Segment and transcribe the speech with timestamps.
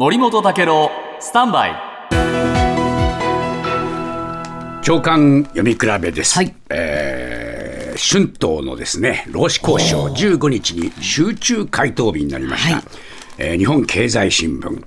[0.00, 1.72] 森本武郎スタンバイ。
[4.82, 6.54] 長官読み比べです、はい。
[6.70, 12.84] えー春闘のですね労使交渉15日に集中回答日になりました、はい。
[13.36, 14.82] えー日本経済新聞、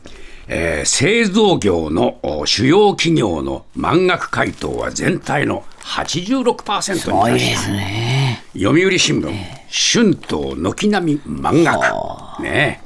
[0.47, 7.61] えー製造業のお主要企業の満額回答は全体の86%にすごいで達した。
[7.61, 8.43] すね。
[8.55, 9.31] 読売新聞、
[9.69, 12.82] 春闘軒並み満額、ね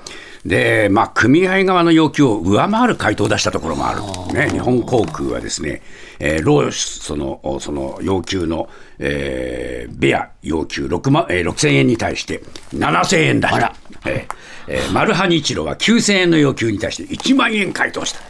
[0.48, 4.02] でまあ、組合側の要求を上回る回答を出したところもある、
[4.34, 5.82] ね、日本航空はですね、
[6.20, 12.42] えー労使そのおその要求の、えーベア要求6万、えー6000円に対して
[12.74, 14.36] 7000円だした、えー
[14.70, 18.22] えーマルハニチロは9000円の要求に対して1万円回答した。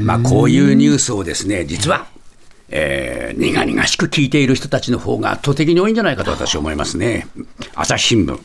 [0.00, 2.08] まあ、こういうニュースをですね実は、
[2.68, 7.26] えー、苦々しく聞いている人たちの方が圧倒的に多いんじゃないかと私は思いますね。
[7.74, 8.38] 朝日新聞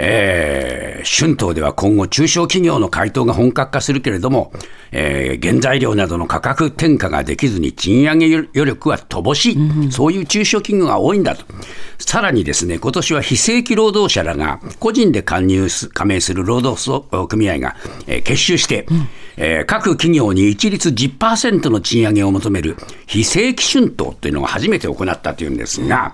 [0.00, 4.52] えー春闘では今後、中小企業の回答が本格化するけれども、
[4.90, 11.44] えー原材料などの価格転嫁ができずに賃上げ余力は乏しい、そういう中小企業が多いんだと、
[11.98, 18.86] さらにですね今年は非正規労働者らが個人で加入加盟する労働組合が、えー結集して、
[19.36, 26.12] えー各企業に一律10%の賃上げを求める非正規春闘というのを初めて行ったというんですが、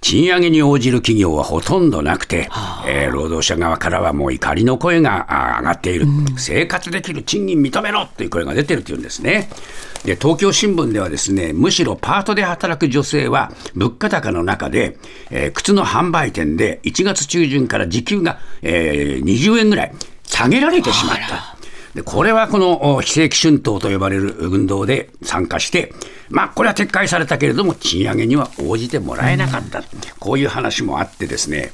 [0.00, 2.48] 賃上げに応じる企業はほとんどなくて、
[2.86, 9.48] えー労働者側からはもう怒りの声があ上がっている、生活できる賃金認めろという声が出てるというんですね。
[10.04, 14.98] で東京新聞ではですねむしろパートで働く女性は物価高の中で、
[15.30, 21.55] えー靴の販売店で1月中旬から時給が、えー20円ぐらい下げられてしまった。
[21.96, 25.94] でこれはこのお非正規春闘と呼ばれる運動で参加して、
[26.28, 29.82] まあ、これは撤回されたけれども、賃上げには応じてもらえなかった、
[30.18, 31.72] こういう話もあってですね、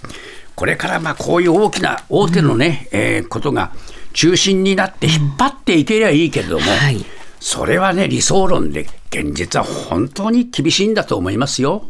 [0.54, 3.72] これからまあこういう大きな大手のね、えーことが
[4.12, 7.04] 中心になって引っ張っていけりゃいいけれども、はい。
[7.40, 11.88] それはね、理想論で、現実は本当に厳しいんだと思いますよ。